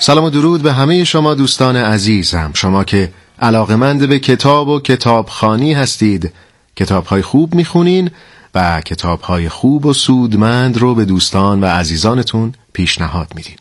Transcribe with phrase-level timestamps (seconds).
[0.00, 2.50] سلام و درود به همه شما دوستان عزیزم.
[2.54, 6.32] شما که علاقمند به کتاب و کتابخانی هستید
[6.76, 8.10] کتابهای خوب می‌خونین
[8.54, 13.56] و کتابهای خوب و سودمند رو به دوستان و عزیزانتون پیشنهاد میدین.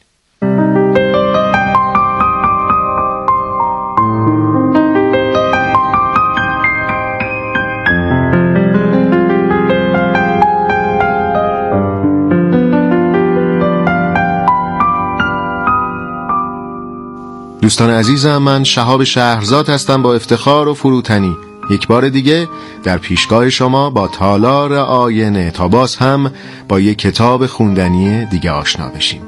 [17.67, 21.37] دوستان عزیزم من شهاب شهرزاد هستم با افتخار و فروتنی.
[21.69, 22.47] یک بار دیگه
[22.83, 26.31] در پیشگاه شما با تالار آینه تا باز هم
[26.67, 29.21] با یک کتاب خوندنی دیگه آشنا بشیم.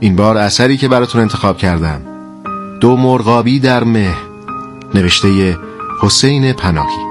[0.00, 2.00] این بار اثری که براتون انتخاب کردم.
[2.80, 4.14] دو مرغابی در مه.
[4.94, 5.58] نوشته
[6.02, 7.09] حسین پناهی.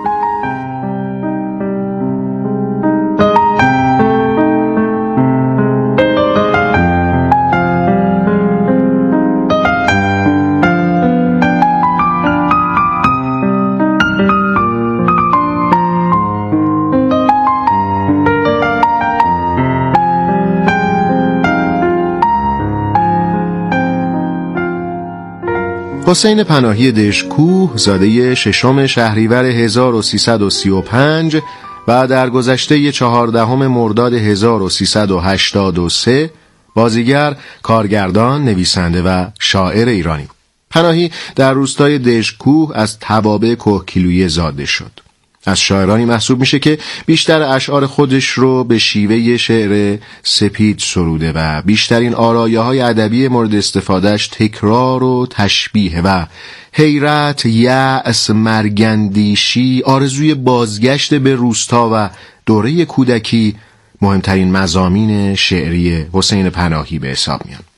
[26.09, 31.41] حسین پناهی دشکوه زاده ششم شهریور 1335
[31.87, 36.31] و در گذشته چهاردهم مرداد 1383
[36.75, 40.27] بازیگر، کارگردان، نویسنده و شاعر ایرانی
[40.69, 45.08] پناهی در روستای دشکوه از توابع کوهکیلویه زاده شد.
[45.45, 51.61] از شاعرانی محسوب میشه که بیشتر اشعار خودش رو به شیوه شعر سپید سروده و
[51.61, 56.25] بیشترین آرایه های ادبی مورد استفادهش تکرار و تشبیه و
[56.73, 62.09] حیرت، یأس، مرگندیشی، آرزوی بازگشت به روستا و
[62.45, 63.55] دوره کودکی
[64.01, 67.68] مهمترین مزامین شعری حسین پناهی به حساب میان.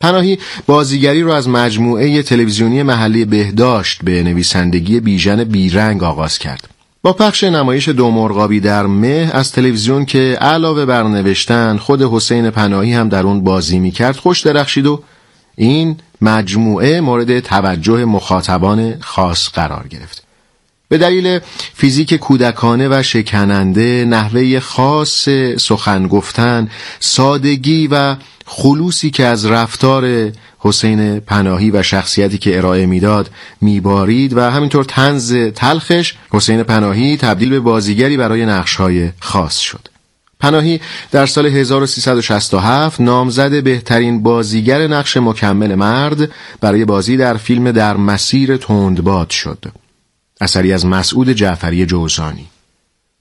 [0.00, 6.68] پناهی بازیگری را از مجموعه تلویزیونی محلی بهداشت به نویسندگی بیژن بیرنگ آغاز کرد.
[7.02, 12.50] با پخش نمایش دو مرغابی در مه از تلویزیون که علاوه بر نوشتن خود حسین
[12.50, 15.02] پناهی هم در اون بازی می کرد خوش درخشید و
[15.56, 20.29] این مجموعه مورد توجه مخاطبان خاص قرار گرفت.
[20.90, 21.38] به دلیل
[21.74, 26.68] فیزیک کودکانه و شکننده نحوه خاص سخن گفتن
[27.00, 33.30] سادگی و خلوصی که از رفتار حسین پناهی و شخصیتی که ارائه می‌داد
[33.60, 39.88] میبارید و همینطور تنز تلخش حسین پناهی تبدیل به بازیگری برای نقشهای خاص شد.
[40.40, 40.80] پناهی
[41.10, 46.30] در سال 1367 نامزد بهترین بازیگر نقش مکمل مرد
[46.60, 49.64] برای بازی در فیلم در مسیر تندباد شد.
[50.40, 52.46] اثری از مسعود جعفری جوزانی.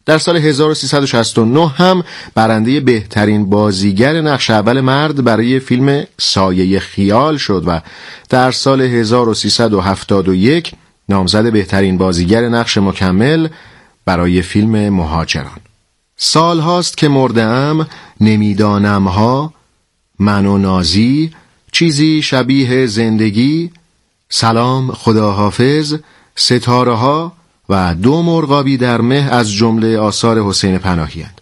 [0.06, 2.04] در سال 1369 هم
[2.36, 7.82] برنده بهترین بازیگر نقش اول مرد برای فیلم سایه خیال شد و
[8.30, 10.72] در سال 1371
[11.10, 13.48] نامزد بهترین بازیگر نقش مکمل
[14.06, 15.60] برای فیلم مهاجران.
[16.18, 17.88] سال هاست که مردم
[18.22, 19.54] نمی‌دانم ها
[20.20, 21.32] من و نازی
[21.72, 23.72] چیزی شبیه زندگی.
[24.30, 25.96] سلام خداحافظ.
[26.40, 27.34] ستاره ها
[27.70, 31.42] و دو مرغابی در مه از جمله آثار حسین پناهی هند.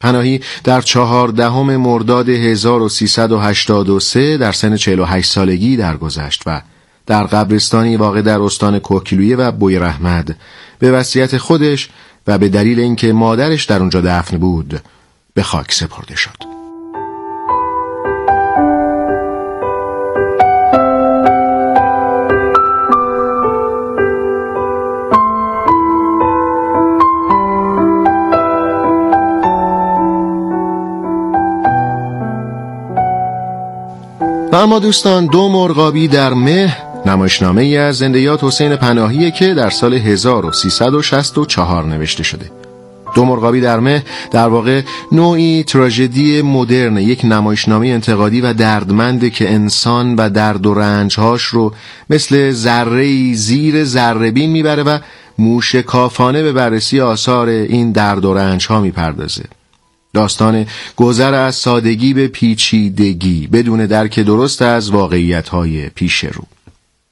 [0.00, 6.62] پناهی در چهاردهم مرداد 1383 در سن 48 سالگی درگذشت و
[7.06, 10.36] در قبرستانی واقع در استان کوکیلویه و بوی رحمد
[10.78, 11.88] به وصیت خودش
[12.26, 14.80] و به دلیل اینکه مادرش در اونجا دفن بود
[15.34, 16.53] به خاک سپرده شد.
[34.54, 39.70] و اما دوستان دو مرغابی در مه نمایشنامه ای از زندیات حسین پناهیه که در
[39.70, 42.50] سال 1364 نوشته شده.
[43.14, 49.52] دو مرغابی در مه در واقع نوعی تراژدی مدرن یک نمایشنامه انتقادی و دردمنده که
[49.54, 51.72] انسان و درد و رنجهاش رو
[52.10, 54.98] مثل ذره زیر ذربین می‌بره و
[55.38, 59.44] موشکافانه به بررسی آثار این درد و رنج ها می‌پردازه.
[60.14, 60.66] داستان
[60.96, 66.44] گذر از سادگی به پیچیدگی بدون درک درست از واقعیت های پیش رو.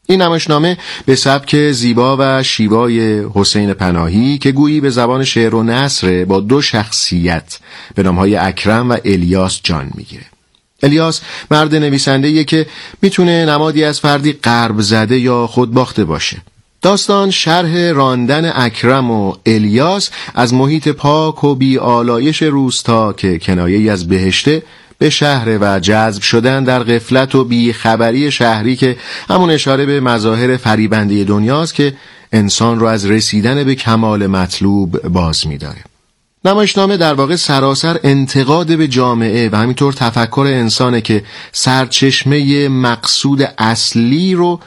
[0.07, 5.63] این نمایشنامه به سبک زیبا و شیوای حسین پناهی که گویی به زبان شعر و
[5.63, 7.59] نصر با دو شخصیت
[7.95, 10.25] به نامهای اکرم و الیاس جان می‌گیره.
[10.83, 11.21] الیاس
[11.51, 12.67] مرد نویسنده که
[13.03, 16.37] می‌تونه نمادی از فردی قرب زده یا خودباخته باشه.
[16.83, 23.93] داستان شرح راندن اکرم و الیاس از محیط پاک و بی آلایش روستا که کنایه
[23.93, 24.63] از بهشته
[24.99, 28.97] به شهر و جذب شدن در غفلت و بیخبری شهری که
[29.31, 31.95] همون اشاره به مظاهر فریبنده دنیاست که
[32.33, 35.85] انسان رو از رسیدن به کمال مطلوب باز میداره.
[36.45, 44.35] نمایشنامه در واقع سراسر انتقاد به جامعه و همینطور تفکر انسانه که سرچشمه مقصود اصلی
[44.35, 44.61] رو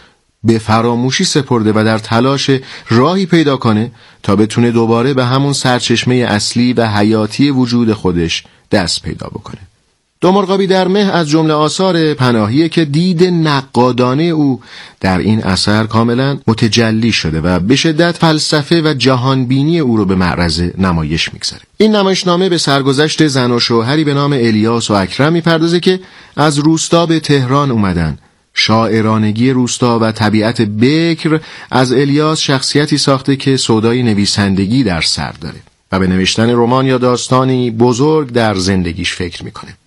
[0.45, 2.49] به فراموشی سپرده و در تلاش
[2.89, 3.91] راهی پیدا کنه
[4.23, 9.59] تا بتونه دوباره به همون سرچشمه اصلی و حیاتی وجود خودش دست پیدا بکنه.
[10.21, 14.61] دو مرغابی در مه از جمله آثار پناهیه که دید نقادانه او
[14.99, 20.15] در این اثر کاملا متجلی شده و به شدت فلسفه و جهانبینی او رو به
[20.15, 25.33] معرض نمایش می‌گذاره این نمایشنامه به سرگذشت زن و شوهری به نام الیاس و اکرم
[25.33, 25.99] می‌پردازه که
[26.35, 28.17] از روستا به تهران اومدن
[28.55, 31.39] شاعرانگی روستا و طبیعت بکر
[31.71, 35.59] از الیاس شخصیتی ساخته که سودای نویسندگی در سر داره
[35.91, 39.77] و به نوشتن رمان یا داستانی بزرگ در زندگیش فکر می‌کنه.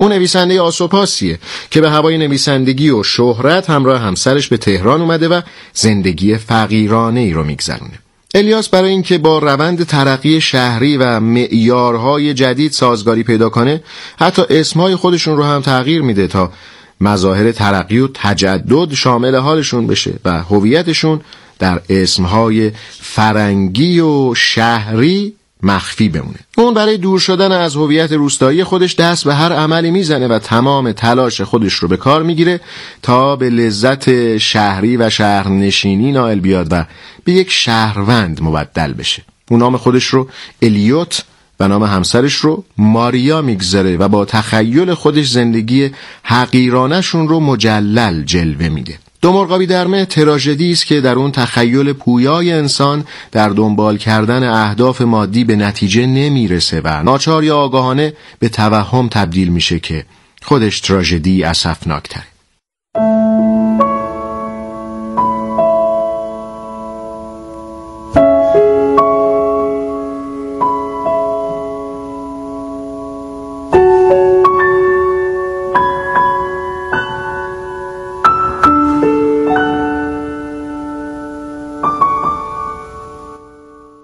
[0.00, 1.38] اون نویسنده آسوپاسیه
[1.70, 5.40] که به هوای نویسندگی و شهرت همراه همسرش به تهران اومده و
[5.74, 7.98] زندگی فقیرانه ای رو میگذرونه.
[8.34, 13.82] الیاس برای اینکه با روند ترقی شهری و معیارهای جدید سازگاری پیدا کنه
[14.18, 16.52] حتی اسمهای خودشون رو هم تغییر میده تا
[17.00, 21.20] مظاهر ترقی و تجدد شامل حالشون بشه و هویتشون
[21.58, 26.38] در اسمهای فرنگی و شهری مخفی بمونه.
[26.56, 30.92] اون برای دور شدن از هویت روستایی خودش دست به هر عملی می‌زنه و تمام
[30.92, 32.60] تلاش خودش رو به کار می‌گیره
[33.02, 36.84] تا به لذت شهری و شهرنشینی نائل بیاد و
[37.24, 39.22] به یک شهروند مبدل بشه.
[39.50, 40.28] اون نام خودش رو
[40.62, 41.24] الیوت
[41.60, 45.90] و نام همسرش رو ماریا میگذره و با تخیل خودش زندگی
[46.22, 48.98] حقیرانشون رو مجلل جلوه میده.
[49.22, 54.42] دو مرغابی در مه تراژدی است که در اون تخیل پویای انسان در دنبال کردن
[54.42, 60.04] اهداف مادی به نتیجه نمی‌رسه و ناچار یا آگاهانه به توهم تبدیل میشه که
[60.42, 62.37] خودش تراژدی اسفناکتره.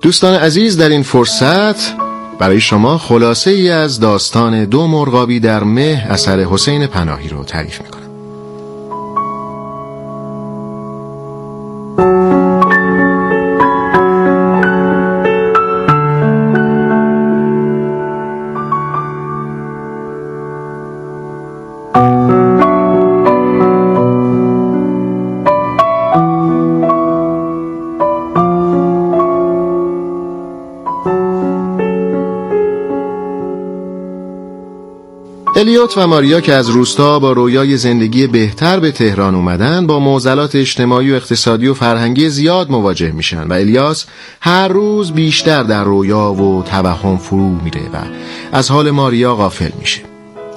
[0.05, 1.97] دوستان عزیز در این فرصت
[2.39, 7.81] برای شما خلاصه ای از داستان دو مرغابی در مه اثر حسین پناهی رو تعریف
[7.83, 7.94] می‌کنم.
[35.65, 40.57] الیوت و ماریا که از روستا با رویای زندگی بهتر به تهران اومدن با معضلات
[40.57, 44.07] اجتماعی و اقتصادی و فرهنگی زیاد مواجه میشن و الیاس
[44.41, 47.97] هر روز بیشتر در رویا و توهم فرو میره و
[48.53, 50.01] از حال ماریا غافل میشه.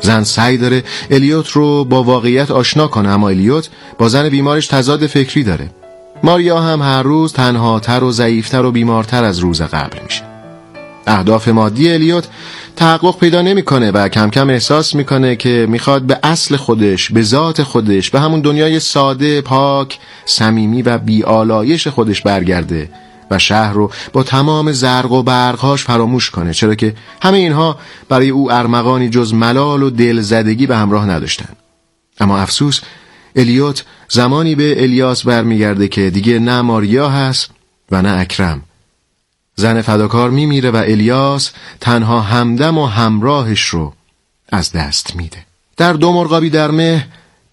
[0.01, 5.07] زن سعی داره الیوت رو با واقعیت آشنا کنه اما الیوت با زن بیمارش تضاد
[5.07, 5.69] فکری داره.
[6.23, 10.26] ماریا هم هر روز تنهاتر و ضعیفتر و بیمارتر از روز قبل میشه.
[11.07, 12.27] اهداف مادی الیوت
[12.75, 17.63] تحقق پیدا نمی‌کنه و کم کم احساس می‌کنه که می‌خواد به اصل خودش به ذات
[17.63, 22.89] خودش به همون دنیای ساده پاک صمیمی و بیالایش خودش برگرده
[23.31, 26.53] و شهر رو با تمام زرق و برقهاش فراموش کنه.
[26.53, 27.77] چرا که همه اینها
[28.09, 31.49] برای او ارمغانی جز ملال و دلزدگی به همراه نداشتن.
[32.19, 32.81] اما افسوس
[33.35, 37.49] الیوت زمانی به الیاس برمیگرده که دیگه نه ماریا هست
[37.91, 38.61] و نه اکرم.
[39.59, 43.93] زن فداکار میمیره و الیاس تنها همدم و همراهش رو
[44.49, 45.37] از دست میده.
[45.77, 47.07] در دو مرغابی در مه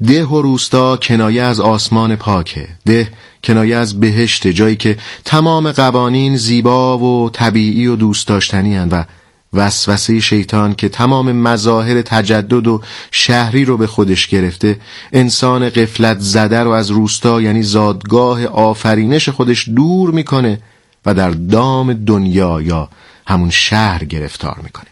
[0.06, 2.68] ده و روستا کنایه از آسمان پاکه.
[2.86, 3.08] ده
[3.44, 9.04] کنایه از بهشت جایی که تمام قوانین زیبا و طبیعی و دوست داشتنی و
[9.52, 12.80] وسوسه شیطان که تمام مظاهر تجدد و
[13.10, 14.80] شهری رو به خودش گرفته
[15.12, 20.60] انسان قفلت زده رو از روستا یعنی زادگاه آفرینش خودش دور می‌کنه.
[21.06, 22.88] و در دام دنیا یا
[23.26, 24.86] همون شهر گرفتار می‌کنه.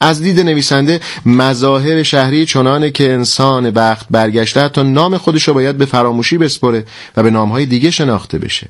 [0.00, 5.78] از دید نویسنده مظاهر شهری چنانه که انسان وقت برگشته تا نام خودش رو باید
[5.78, 6.84] به فراموشی بسپره
[7.16, 8.68] و به نامهای دیگه شناخته بشه.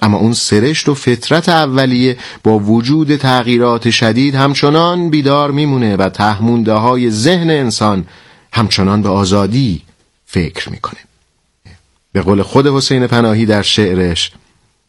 [0.00, 6.72] اما اون سرشت و فطرت اولیه با وجود تغییرات شدید همچنان بیدار میمونه و تهمونده
[6.72, 8.06] های ذهن انسان
[8.52, 9.82] همچنان به آزادی
[10.26, 11.00] فکر می‌کنه.
[12.12, 14.32] به قول خود حسین پناهی در شعرش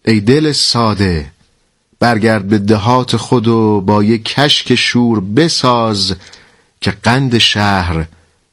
[0.06, 1.32] ای دل ساده
[2.00, 6.15] برگرد به دهات خود و با یک کشک شور بساز
[6.82, 8.06] که قند شهر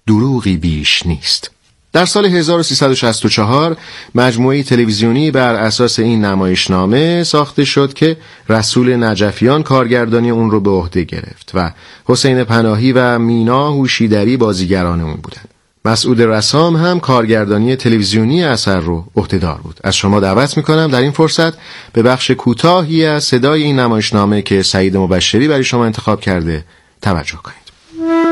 [0.06, 1.50] دروغی بیش نیست
[1.92, 3.76] در سال 1364
[4.14, 8.16] مجموعه تلویزیونی بر اساس این نمایشنامه ساخته شد که
[8.48, 11.72] رسول نجفیان کارگردانی اون رو به عهده گرفت و
[12.04, 15.55] حسین پناهی و مینا هوشیدری بازیگران اون بودند.
[15.86, 19.80] مسعود رسام هم کارگردانی تلویزیونی اثر رو عهدهدار بود.
[19.84, 21.52] از شما دعوت می‌کنم در این فرصت
[21.92, 26.64] به بخش کوتاهی از صدای این نمایشنامه که سعید مبشری برای شما انتخاب کرده
[27.02, 28.25] توجه کنید.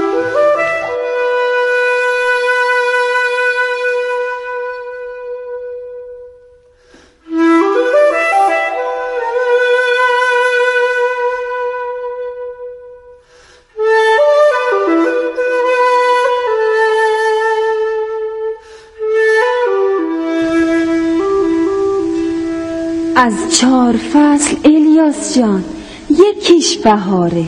[23.25, 25.65] از چهار فصل الیاس جان
[26.11, 27.45] یکیش بهاره.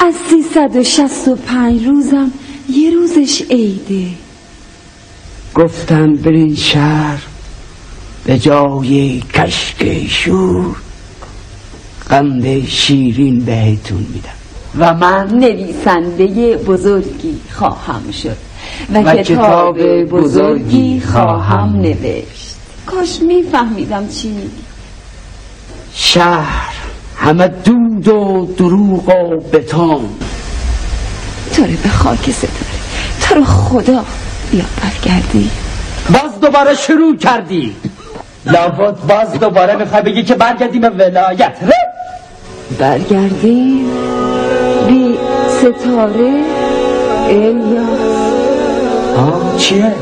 [0.00, 2.32] از سیصد و شست و پنج روزم
[2.68, 4.06] یه روزش عیده.
[5.54, 7.22] گفتم برین شهر
[8.24, 10.76] به جای کشک شور.
[12.08, 14.38] قند شیرین بهتون میدم.
[14.78, 18.36] و من نویسنده بزرگی خواهم شد
[18.94, 21.76] و, و کتاب بزرگی خواهم.
[21.76, 22.56] نوشت.
[22.86, 24.67] کاش میفهمیدم چی میگی.
[26.00, 26.74] شهر
[27.16, 30.08] همه دود و دروغ و بتون
[31.54, 32.52] تو به خاک ستاره.
[33.22, 34.04] تو رو خدا
[34.50, 35.50] بیا برگردی؟
[36.10, 37.76] باز دوباره شروع کردی.
[38.46, 41.56] لابد باز دوباره می‌خوای بگی که برگردیم به ولایت
[42.78, 43.90] برگردیم
[44.88, 45.18] بی
[45.58, 46.44] ستاره
[47.28, 47.98] الیاس.
[49.16, 49.94] آه چیه؟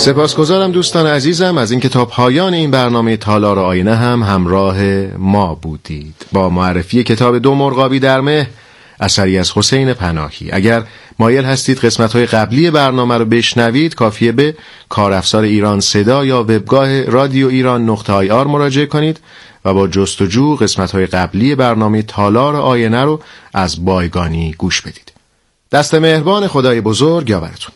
[0.00, 4.82] سپاسگزارم دوستان عزیزم از اینکه تا پایان این برنامه تالار آینه هم همراه
[5.18, 6.14] ما بودید.
[6.32, 8.46] با معرفی کتاب دو مرغابی در مه
[9.00, 10.48] اثری از حسین پناهی.
[10.52, 10.82] اگر
[11.18, 14.54] مایل هستید قسمت های قبلی برنامه رو بشنوید کافیه به
[14.88, 19.20] کارافزار ایران صدا یا وبگاه رادیو ایران نقطه های آر مراجعه کنید
[19.64, 23.20] و با جستجو قسمت های قبلی برنامه تالار آینه رو
[23.54, 25.12] از بایگانی گوش بدید.
[25.72, 27.74] دست مهربان خدای بزرگ یاورتون.